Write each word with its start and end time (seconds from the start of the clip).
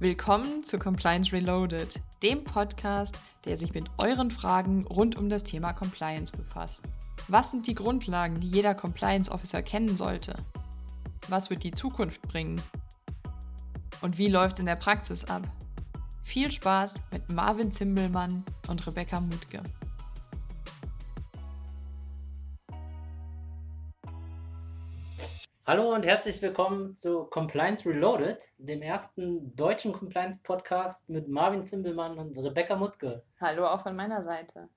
Willkommen 0.00 0.64
zu 0.64 0.78
Compliance 0.78 1.30
Reloaded, 1.30 2.00
dem 2.22 2.42
Podcast, 2.42 3.20
der 3.44 3.58
sich 3.58 3.74
mit 3.74 3.90
euren 3.98 4.30
Fragen 4.30 4.86
rund 4.86 5.14
um 5.14 5.28
das 5.28 5.44
Thema 5.44 5.74
Compliance 5.74 6.34
befasst. 6.34 6.84
Was 7.28 7.50
sind 7.50 7.66
die 7.66 7.74
Grundlagen, 7.74 8.40
die 8.40 8.48
jeder 8.48 8.74
Compliance 8.74 9.30
Officer 9.30 9.60
kennen 9.60 9.94
sollte? 9.94 10.36
Was 11.28 11.50
wird 11.50 11.64
die 11.64 11.72
Zukunft 11.72 12.22
bringen? 12.22 12.62
Und 14.00 14.16
wie 14.16 14.28
läuft 14.28 14.54
es 14.54 14.60
in 14.60 14.66
der 14.66 14.76
Praxis 14.76 15.26
ab? 15.26 15.42
Viel 16.22 16.50
Spaß 16.50 17.02
mit 17.12 17.28
Marvin 17.28 17.70
Zimbelmann 17.70 18.42
und 18.68 18.86
Rebecca 18.86 19.20
Mutke. 19.20 19.62
Hallo 25.70 25.94
und 25.94 26.04
herzlich 26.04 26.42
willkommen 26.42 26.96
zu 26.96 27.26
Compliance 27.26 27.88
Reloaded, 27.88 28.42
dem 28.58 28.82
ersten 28.82 29.54
deutschen 29.54 29.92
Compliance-Podcast 29.92 31.08
mit 31.08 31.28
Marvin 31.28 31.62
Zimbelmann 31.62 32.18
und 32.18 32.36
Rebecca 32.36 32.74
Mutke. 32.74 33.22
Hallo 33.40 33.68
auch 33.68 33.84
von 33.84 33.94
meiner 33.94 34.24
Seite. 34.24 34.68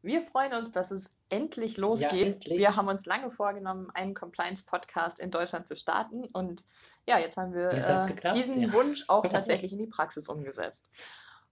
Wir 0.00 0.22
freuen 0.22 0.54
uns, 0.54 0.72
dass 0.72 0.92
es 0.92 1.10
endlich 1.28 1.76
losgeht. 1.76 2.12
Ja, 2.12 2.26
endlich. 2.26 2.58
Wir 2.58 2.74
haben 2.74 2.88
uns 2.88 3.04
lange 3.04 3.28
vorgenommen, 3.28 3.90
einen 3.92 4.14
Compliance-Podcast 4.14 5.20
in 5.20 5.30
Deutschland 5.30 5.66
zu 5.66 5.76
starten 5.76 6.24
und 6.24 6.64
ja, 7.06 7.18
jetzt 7.18 7.36
haben 7.36 7.52
wir 7.52 7.72
äh, 7.72 8.32
diesen 8.32 8.62
ja. 8.62 8.72
Wunsch 8.72 9.04
auch 9.08 9.26
tatsächlich 9.28 9.74
in 9.74 9.78
die 9.78 9.88
Praxis 9.88 10.26
umgesetzt. 10.30 10.88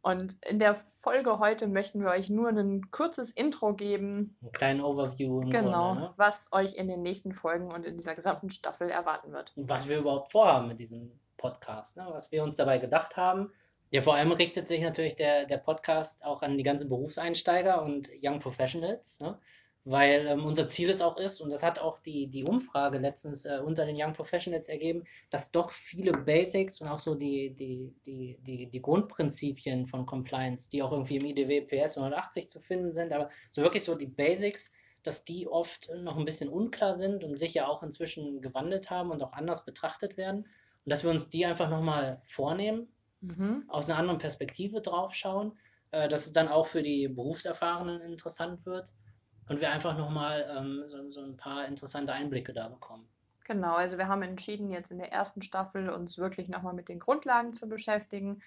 Und 0.02 0.36
in 0.46 0.58
der 0.58 0.74
Folge 0.74 1.38
heute 1.38 1.66
möchten 1.66 2.00
wir 2.00 2.10
euch 2.10 2.30
nur 2.30 2.48
ein 2.48 2.90
kurzes 2.90 3.30
Intro 3.30 3.74
geben. 3.74 4.36
Einen 4.40 4.52
kleinen 4.52 4.80
Overview. 4.80 5.40
genau, 5.50 5.92
Grunde, 5.94 6.00
ne? 6.00 6.14
was 6.16 6.52
euch 6.52 6.74
in 6.74 6.88
den 6.88 7.02
nächsten 7.02 7.32
Folgen 7.32 7.72
und 7.72 7.84
in 7.84 7.96
dieser 7.96 8.14
gesamten 8.14 8.50
Staffel 8.50 8.90
erwarten 8.90 9.32
wird. 9.32 9.52
Und 9.56 9.68
was 9.68 9.88
wir 9.88 9.98
überhaupt 9.98 10.30
vorhaben 10.30 10.68
mit 10.68 10.78
diesem 10.80 11.12
Podcast, 11.36 11.96
ne? 11.96 12.06
was 12.10 12.30
wir 12.32 12.42
uns 12.42 12.56
dabei 12.56 12.78
gedacht 12.78 13.16
haben. 13.16 13.52
Ja, 13.90 14.02
vor 14.02 14.14
allem 14.14 14.32
richtet 14.32 14.68
sich 14.68 14.82
natürlich 14.82 15.16
der, 15.16 15.46
der 15.46 15.56
Podcast 15.56 16.24
auch 16.24 16.42
an 16.42 16.58
die 16.58 16.64
ganzen 16.64 16.90
Berufseinsteiger 16.90 17.82
und 17.82 18.10
Young 18.22 18.38
Professionals. 18.38 19.18
Ne? 19.20 19.38
Weil 19.88 20.26
ähm, 20.26 20.44
unser 20.44 20.68
Ziel 20.68 20.90
es 20.90 21.00
auch 21.00 21.16
ist, 21.16 21.40
und 21.40 21.50
das 21.50 21.62
hat 21.62 21.78
auch 21.78 21.98
die, 22.00 22.26
die 22.26 22.44
Umfrage 22.44 22.98
letztens 22.98 23.46
äh, 23.46 23.58
unter 23.64 23.86
den 23.86 23.96
Young 23.98 24.12
Professionals 24.12 24.68
ergeben, 24.68 25.04
dass 25.30 25.50
doch 25.50 25.70
viele 25.70 26.12
Basics 26.12 26.82
und 26.82 26.88
auch 26.88 26.98
so 26.98 27.14
die, 27.14 27.54
die, 27.54 27.94
die, 28.04 28.36
die, 28.42 28.66
die 28.66 28.82
Grundprinzipien 28.82 29.86
von 29.86 30.04
Compliance, 30.04 30.68
die 30.68 30.82
auch 30.82 30.92
irgendwie 30.92 31.16
im 31.16 31.24
IDW 31.24 31.62
PS 31.62 31.96
180 31.96 32.50
zu 32.50 32.60
finden 32.60 32.92
sind, 32.92 33.14
aber 33.14 33.30
so 33.50 33.62
wirklich 33.62 33.82
so 33.82 33.94
die 33.94 34.06
Basics, 34.06 34.72
dass 35.04 35.24
die 35.24 35.48
oft 35.48 35.90
noch 36.02 36.18
ein 36.18 36.26
bisschen 36.26 36.50
unklar 36.50 36.94
sind 36.94 37.24
und 37.24 37.38
sich 37.38 37.54
ja 37.54 37.66
auch 37.66 37.82
inzwischen 37.82 38.42
gewandelt 38.42 38.90
haben 38.90 39.10
und 39.10 39.22
auch 39.22 39.32
anders 39.32 39.64
betrachtet 39.64 40.18
werden. 40.18 40.40
Und 40.84 40.90
dass 40.90 41.02
wir 41.02 41.10
uns 41.10 41.30
die 41.30 41.46
einfach 41.46 41.70
nochmal 41.70 42.20
vornehmen, 42.26 42.88
mhm. 43.22 43.64
aus 43.68 43.88
einer 43.88 43.98
anderen 43.98 44.18
Perspektive 44.18 44.82
draufschauen, 44.82 45.52
äh, 45.92 46.10
dass 46.10 46.26
es 46.26 46.34
dann 46.34 46.48
auch 46.48 46.66
für 46.66 46.82
die 46.82 47.08
Berufserfahrenen 47.08 48.02
interessant 48.02 48.66
wird 48.66 48.92
und 49.48 49.60
wir 49.60 49.70
einfach 49.70 49.96
nochmal 49.96 50.56
ähm, 50.58 50.84
so, 50.88 51.10
so 51.10 51.22
ein 51.22 51.36
paar 51.36 51.66
interessante 51.66 52.12
Einblicke 52.12 52.52
da 52.52 52.68
bekommen. 52.68 53.08
Genau, 53.44 53.74
also 53.74 53.96
wir 53.96 54.08
haben 54.08 54.22
entschieden, 54.22 54.70
jetzt 54.70 54.90
in 54.90 54.98
der 54.98 55.10
ersten 55.10 55.40
Staffel 55.40 55.88
uns 55.88 56.18
wirklich 56.18 56.48
nochmal 56.48 56.74
mit 56.74 56.88
den 56.88 56.98
Grundlagen 56.98 57.54
zu 57.54 57.66
beschäftigen. 57.66 58.42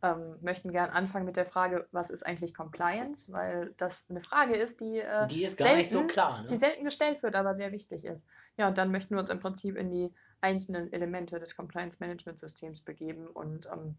Ähm, 0.00 0.36
möchten 0.42 0.70
gern 0.70 0.90
anfangen 0.90 1.24
mit 1.24 1.36
der 1.36 1.44
Frage, 1.44 1.88
was 1.90 2.10
ist 2.10 2.24
eigentlich 2.24 2.54
Compliance? 2.54 3.32
Weil 3.32 3.74
das 3.78 4.06
eine 4.08 4.20
Frage 4.20 4.54
ist, 4.54 4.80
die, 4.80 4.98
äh, 4.98 5.26
die 5.26 5.42
ist 5.42 5.58
selten, 5.58 5.90
so 5.90 6.06
klar. 6.06 6.42
Ne? 6.42 6.46
Die 6.46 6.56
selten 6.56 6.84
gestellt 6.84 7.22
wird, 7.22 7.34
aber 7.34 7.54
sehr 7.54 7.72
wichtig 7.72 8.04
ist. 8.04 8.26
Ja, 8.56 8.68
und 8.68 8.78
dann 8.78 8.92
möchten 8.92 9.14
wir 9.14 9.20
uns 9.20 9.30
im 9.30 9.40
Prinzip 9.40 9.76
in 9.76 9.90
die 9.90 10.12
einzelnen 10.40 10.92
Elemente 10.92 11.40
des 11.40 11.56
Compliance 11.56 11.96
Management 12.00 12.38
Systems 12.38 12.80
begeben 12.82 13.26
und 13.26 13.66
ähm, 13.66 13.96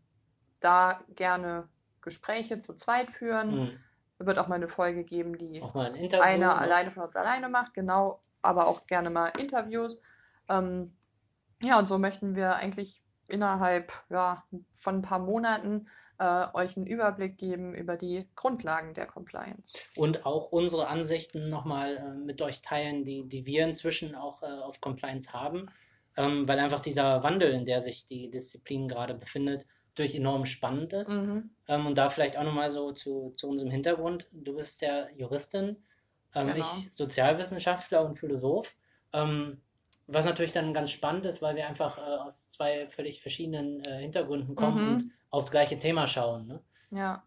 da 0.62 1.02
gerne 1.16 1.68
Gespräche 2.02 2.60
zu 2.60 2.76
zweit 2.76 3.10
führen. 3.10 3.56
Mhm 3.56 3.80
wird 4.18 4.40
auch 4.40 4.48
mal 4.48 4.56
eine 4.56 4.68
Folge 4.68 5.04
geben, 5.04 5.38
die 5.38 5.62
ein 5.62 6.14
einer 6.14 6.48
ne? 6.48 6.58
alleine 6.58 6.92
von 6.92 7.04
uns 7.04 7.16
alleine 7.16 7.50
macht, 7.50 7.74
genau, 7.74 8.22
aber 8.42 8.68
auch 8.68 8.86
gerne 8.88 9.10
mal 9.10 9.32
Interviews. 9.38 10.02
Ähm, 10.50 10.96
ja, 11.64 11.80
und 11.80 11.86
so 11.86 11.98
möchten 11.98 12.36
wir 12.36 12.56
eigentlich 12.56 13.02
innerhalb 13.28 13.92
ja, 14.10 14.44
von 14.72 14.98
ein 14.98 15.02
paar 15.02 15.20
Monaten 15.20 15.88
äh, 16.18 16.48
euch 16.54 16.78
einen 16.78 16.88
Überblick 16.88 17.38
geben 17.38 17.74
über 17.74 17.98
die 17.98 18.28
Grundlagen 18.36 18.94
der 18.94 19.06
Compliance. 19.06 19.74
Und 19.96 20.26
auch 20.26 20.52
unsere 20.52 20.88
Ansichten 20.88 21.50
nochmal 21.50 21.98
äh, 21.98 22.14
mit 22.14 22.42
euch 22.42 22.62
teilen, 22.62 23.04
die, 23.04 23.28
die 23.28 23.46
wir 23.46 23.66
inzwischen 23.66 24.16
auch 24.16 24.42
äh, 24.42 24.46
auf 24.46 24.80
Compliance 24.80 25.34
haben, 25.34 25.70
ähm, 26.16 26.48
weil 26.48 26.60
einfach 26.60 26.80
dieser 26.80 27.24
Wandel, 27.24 27.52
in 27.52 27.66
der 27.66 27.82
sich 27.82 28.06
die 28.06 28.30
Disziplin 28.30 28.88
gerade 28.88 29.14
befindet, 29.14 29.66
durch 29.96 30.16
enorm 30.16 30.46
spannend 30.46 30.94
ist. 30.94 31.10
Mhm. 31.10 31.50
Ähm, 31.68 31.86
und 31.88 31.98
da 31.98 32.10
vielleicht 32.10 32.38
auch 32.38 32.44
nochmal 32.44 32.72
so 32.72 32.92
zu, 32.92 33.34
zu 33.38 33.48
unserem 33.48 33.72
Hintergrund. 33.72 34.28
Du 34.32 34.56
bist 34.56 34.82
ja 34.82 35.10
Juristin, 35.16 35.78
ähm, 36.34 36.48
genau. 36.48 36.60
ich 36.60 36.94
Sozialwissenschaftler 36.94 38.06
und 38.06 38.20
Philosoph. 38.20 38.76
Ähm, 39.14 39.62
was 40.08 40.26
natürlich 40.26 40.54
dann 40.54 40.74
ganz 40.74 40.92
spannend 40.92 41.26
ist, 41.26 41.42
weil 41.42 41.56
wir 41.56 41.68
einfach 41.68 41.98
äh, 41.98 42.02
aus 42.02 42.50
zwei 42.50 42.88
völlig 42.90 43.22
verschiedenen 43.22 43.84
äh, 43.84 44.02
Hintergründen 44.02 44.56
kommen 44.56 44.86
mhm. 44.86 44.94
und 44.94 45.12
aufs 45.32 45.52
gleiche 45.52 45.80
Thema 45.80 46.06
schauen. 46.06 46.48
Ne? 46.48 46.62
Ja. 46.92 47.24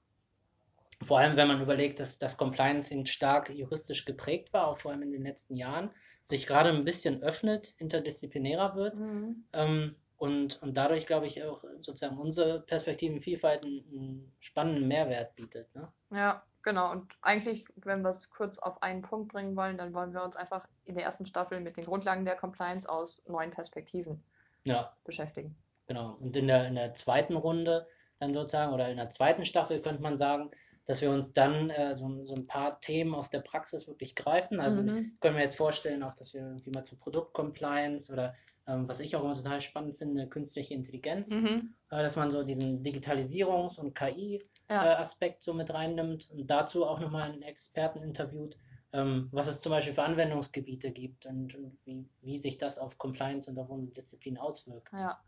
Vor 1.02 1.18
allem, 1.18 1.36
wenn 1.36 1.48
man 1.48 1.60
überlegt, 1.60 2.00
dass 2.00 2.18
das 2.18 2.36
Compliance 2.36 2.94
stark 3.06 3.50
juristisch 3.50 4.04
geprägt 4.04 4.52
war, 4.52 4.68
auch 4.68 4.78
vor 4.78 4.92
allem 4.92 5.02
in 5.02 5.12
den 5.12 5.22
letzten 5.22 5.56
Jahren, 5.56 5.90
sich 6.26 6.46
gerade 6.46 6.70
ein 6.70 6.84
bisschen 6.84 7.22
öffnet, 7.22 7.74
interdisziplinärer 7.78 8.74
wird. 8.76 8.98
Mhm. 8.98 9.44
Ähm, 9.52 9.96
und, 10.18 10.60
und 10.62 10.76
dadurch, 10.76 11.06
glaube 11.06 11.26
ich, 11.26 11.42
auch 11.44 11.62
sozusagen 11.78 12.18
unsere 12.18 12.60
Perspektivenvielfalt 12.62 13.64
einen, 13.64 14.32
spannenden 14.40 14.88
Mehrwert 14.88 15.34
bietet. 15.36 15.72
Ne? 15.74 15.88
Ja, 16.10 16.42
genau. 16.62 16.90
Und 16.90 17.12
eigentlich, 17.22 17.66
wenn 17.76 18.02
wir 18.02 18.10
es 18.10 18.28
kurz 18.28 18.58
auf 18.58 18.82
einen 18.82 19.02
Punkt 19.02 19.32
bringen 19.32 19.56
wollen, 19.56 19.78
dann 19.78 19.94
wollen 19.94 20.12
wir 20.12 20.24
uns 20.24 20.34
einfach 20.34 20.66
in 20.84 20.96
der 20.96 21.04
ersten 21.04 21.24
Staffel 21.24 21.60
mit 21.60 21.76
den 21.76 21.84
Grundlagen 21.84 22.24
der 22.24 22.34
Compliance 22.34 22.88
aus 22.88 23.24
neuen 23.28 23.52
Perspektiven 23.52 24.22
ja. 24.64 24.92
beschäftigen. 25.04 25.56
Genau. 25.86 26.16
Und 26.20 26.36
in 26.36 26.48
der, 26.48 26.66
in 26.66 26.74
der 26.74 26.94
zweiten 26.94 27.36
Runde 27.36 27.86
dann 28.18 28.32
sozusagen 28.32 28.72
oder 28.72 28.88
in 28.88 28.96
der 28.96 29.10
zweiten 29.10 29.44
Staffel 29.44 29.80
könnte 29.80 30.02
man 30.02 30.18
sagen, 30.18 30.50
dass 30.86 31.00
wir 31.00 31.10
uns 31.10 31.32
dann 31.32 31.70
äh, 31.70 31.94
so, 31.94 32.24
so, 32.24 32.34
ein 32.34 32.46
paar 32.46 32.80
Themen 32.80 33.14
aus 33.14 33.30
der 33.30 33.40
Praxis 33.40 33.86
wirklich 33.86 34.16
greifen. 34.16 34.58
Also 34.58 34.82
mhm. 34.82 35.16
können 35.20 35.36
wir 35.36 35.42
jetzt 35.42 35.56
vorstellen, 35.56 36.02
auch, 36.02 36.14
dass 36.14 36.34
wir 36.34 36.40
irgendwie 36.40 36.70
mal 36.70 36.84
zu 36.84 36.96
Produktcompliance 36.96 38.12
oder 38.12 38.34
ähm, 38.68 38.86
was 38.86 39.00
ich 39.00 39.16
auch 39.16 39.24
immer 39.24 39.34
total 39.34 39.60
spannend 39.60 39.96
finde, 39.96 40.28
künstliche 40.28 40.74
Intelligenz, 40.74 41.30
mhm. 41.30 41.74
äh, 41.90 42.02
dass 42.02 42.16
man 42.16 42.30
so 42.30 42.42
diesen 42.42 42.82
Digitalisierungs- 42.82 43.80
und 43.80 43.94
KI-Aspekt 43.94 45.34
ja. 45.34 45.40
äh, 45.40 45.44
so 45.44 45.54
mit 45.54 45.72
reinnimmt 45.72 46.30
und 46.30 46.48
dazu 46.48 46.86
auch 46.86 47.00
nochmal 47.00 47.32
einen 47.32 47.42
Experten 47.42 48.02
interviewt, 48.02 48.56
ähm, 48.92 49.28
was 49.32 49.48
es 49.48 49.62
zum 49.62 49.70
Beispiel 49.70 49.94
für 49.94 50.02
Anwendungsgebiete 50.02 50.90
gibt 50.90 51.24
und, 51.26 51.54
und 51.54 51.78
wie, 51.84 52.06
wie, 52.20 52.38
sich 52.38 52.58
das 52.58 52.78
auf 52.78 52.98
Compliance 52.98 53.50
und 53.50 53.58
auf 53.58 53.70
unsere 53.70 53.94
Disziplin 53.94 54.36
auswirkt. 54.36 54.92
Ja. 54.92 55.18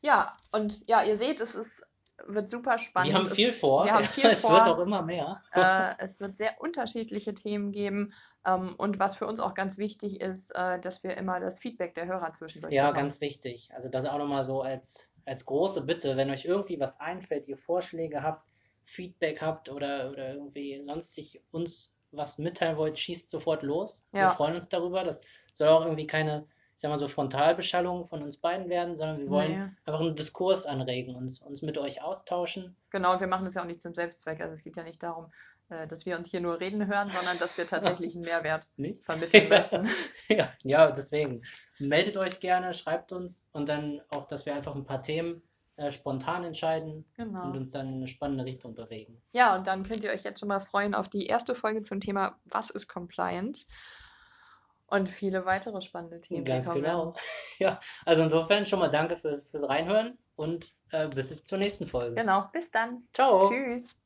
Ja, 0.00 0.36
und 0.50 0.88
ja, 0.88 1.04
ihr 1.04 1.16
seht, 1.16 1.40
es 1.40 1.54
ist 1.54 1.86
wird 2.26 2.48
super 2.48 2.78
spannend. 2.78 3.12
Wir 3.12 3.18
haben 3.18 3.26
viel 3.26 3.52
vor. 3.52 3.84
Wir 3.84 3.92
haben 3.92 4.04
viel 4.04 4.26
es 4.30 4.40
vor. 4.40 4.52
wird 4.52 4.62
auch 4.68 4.78
immer 4.78 5.02
mehr. 5.02 5.42
Äh, 5.52 5.94
es 5.98 6.20
wird 6.20 6.36
sehr 6.36 6.60
unterschiedliche 6.60 7.34
Themen 7.34 7.72
geben. 7.72 8.12
Ähm, 8.46 8.74
und 8.78 8.98
was 8.98 9.16
für 9.16 9.26
uns 9.26 9.40
auch 9.40 9.54
ganz 9.54 9.78
wichtig 9.78 10.20
ist, 10.20 10.50
äh, 10.52 10.80
dass 10.80 11.02
wir 11.04 11.16
immer 11.16 11.40
das 11.40 11.58
Feedback 11.58 11.94
der 11.94 12.06
Hörer 12.06 12.32
zwischendurch 12.32 12.72
Ja, 12.72 12.88
bekommen. 12.88 13.04
ganz 13.08 13.20
wichtig. 13.20 13.70
Also 13.74 13.88
das 13.88 14.04
auch 14.06 14.18
nochmal 14.18 14.44
so 14.44 14.62
als, 14.62 15.10
als 15.24 15.44
große 15.44 15.82
Bitte, 15.82 16.16
wenn 16.16 16.30
euch 16.30 16.44
irgendwie 16.44 16.78
was 16.80 17.00
einfällt, 17.00 17.48
ihr 17.48 17.58
Vorschläge 17.58 18.22
habt, 18.22 18.48
Feedback 18.84 19.40
habt 19.42 19.68
oder, 19.68 20.10
oder 20.10 20.34
irgendwie 20.34 20.82
sonstig 20.86 21.40
uns 21.50 21.92
was 22.10 22.38
mitteilen 22.38 22.76
wollt, 22.76 22.98
schießt 22.98 23.30
sofort 23.30 23.62
los. 23.62 24.04
Ja. 24.12 24.28
Wir 24.30 24.36
freuen 24.36 24.56
uns 24.56 24.68
darüber. 24.68 25.02
Das 25.02 25.22
soll 25.54 25.68
auch 25.68 25.82
irgendwie 25.82 26.06
keine 26.06 26.46
sag 26.82 26.90
mal 26.90 26.98
so 26.98 27.08
Frontalbeschallung 27.08 28.08
von 28.08 28.22
uns 28.22 28.36
beiden 28.36 28.68
werden, 28.68 28.96
sondern 28.96 29.20
wir 29.20 29.30
wollen 29.30 29.52
naja. 29.52 29.70
einfach 29.86 30.00
einen 30.00 30.16
Diskurs 30.16 30.66
anregen, 30.66 31.14
uns, 31.14 31.40
uns 31.40 31.62
mit 31.62 31.78
euch 31.78 32.02
austauschen. 32.02 32.76
Genau, 32.90 33.14
und 33.14 33.20
wir 33.20 33.28
machen 33.28 33.44
das 33.44 33.54
ja 33.54 33.62
auch 33.62 33.66
nicht 33.66 33.80
zum 33.80 33.94
Selbstzweck. 33.94 34.40
Also 34.40 34.52
es 34.52 34.62
geht 34.62 34.76
ja 34.76 34.82
nicht 34.82 35.02
darum, 35.02 35.32
äh, 35.70 35.86
dass 35.86 36.04
wir 36.06 36.16
uns 36.16 36.28
hier 36.28 36.40
nur 36.40 36.58
reden 36.58 36.88
hören, 36.88 37.10
sondern 37.10 37.38
dass 37.38 37.56
wir 37.56 37.68
tatsächlich 37.68 38.16
einen 38.16 38.24
Mehrwert 38.24 38.68
nicht? 38.76 39.04
vermitteln 39.04 39.48
möchten. 39.48 39.88
ja, 40.28 40.50
ja, 40.64 40.90
deswegen. 40.90 41.42
Meldet 41.78 42.16
euch 42.16 42.40
gerne, 42.40 42.74
schreibt 42.74 43.12
uns 43.12 43.48
und 43.52 43.68
dann 43.68 44.02
auch, 44.08 44.26
dass 44.26 44.44
wir 44.44 44.54
einfach 44.54 44.74
ein 44.74 44.84
paar 44.84 45.02
Themen 45.02 45.40
äh, 45.76 45.92
spontan 45.92 46.42
entscheiden 46.42 47.04
genau. 47.16 47.44
und 47.44 47.56
uns 47.56 47.70
dann 47.70 47.88
in 47.88 47.94
eine 47.94 48.08
spannende 48.08 48.44
Richtung 48.44 48.74
bewegen. 48.74 49.22
Ja, 49.32 49.54
und 49.54 49.68
dann 49.68 49.84
könnt 49.84 50.02
ihr 50.02 50.10
euch 50.10 50.24
jetzt 50.24 50.40
schon 50.40 50.48
mal 50.48 50.60
freuen 50.60 50.94
auf 50.94 51.08
die 51.08 51.26
erste 51.26 51.54
Folge 51.54 51.82
zum 51.82 52.00
Thema 52.00 52.40
Was 52.44 52.70
ist 52.70 52.88
Compliance? 52.88 53.66
Und 54.92 55.08
viele 55.08 55.46
weitere 55.46 55.80
spannende 55.80 56.20
Themen. 56.20 56.44
Ganz 56.44 56.70
genau. 56.70 57.14
Ja, 57.58 57.80
also 58.04 58.22
insofern 58.22 58.66
schon 58.66 58.80
mal 58.80 58.88
danke 58.88 59.16
fürs, 59.16 59.50
fürs 59.50 59.68
Reinhören 59.68 60.18
und 60.36 60.74
äh, 60.90 61.08
bis 61.08 61.42
zur 61.44 61.58
nächsten 61.58 61.86
Folge. 61.86 62.16
Genau, 62.16 62.48
bis 62.52 62.70
dann. 62.72 63.04
Ciao. 63.12 63.48
Tschüss. 63.48 63.96